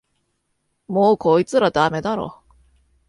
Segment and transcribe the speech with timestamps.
[0.87, 2.41] もうこいつらダメだろ